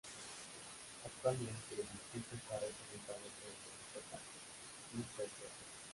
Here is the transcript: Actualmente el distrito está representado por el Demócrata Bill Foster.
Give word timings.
Actualmente 1.05 1.75
el 1.77 1.81
distrito 1.93 2.33
está 2.35 2.55
representado 2.55 3.19
por 3.21 3.49
el 3.53 3.61
Demócrata 3.61 4.19
Bill 4.93 5.05
Foster. 5.15 5.49